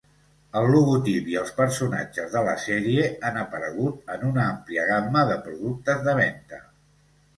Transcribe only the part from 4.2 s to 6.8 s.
una àmplia gamma de productes de venta.